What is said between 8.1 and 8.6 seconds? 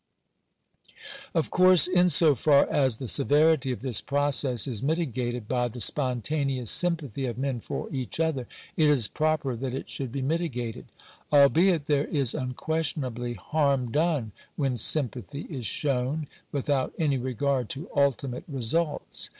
other,